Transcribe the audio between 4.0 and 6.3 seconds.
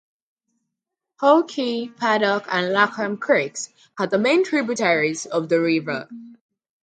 the main tributaries of the river.